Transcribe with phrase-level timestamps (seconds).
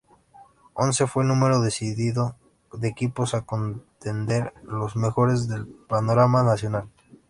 [0.73, 2.35] Once fue el número decidido
[2.73, 6.89] de equipos a contender, los mejores del panorama nacional.